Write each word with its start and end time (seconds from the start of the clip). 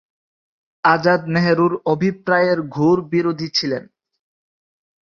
আজাদ 0.83 1.21
নেহরুর 1.27 1.73
অভিপ্রায়ের 1.85 2.59
ঘোর 2.75 2.97
বিরোধী 3.11 3.47
ছিলেন। 3.53 3.83